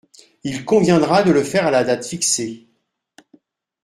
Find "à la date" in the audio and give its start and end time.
1.67-2.07